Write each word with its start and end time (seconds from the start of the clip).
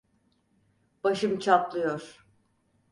Başım 1.03 1.39
çatlıyor. 1.39 2.25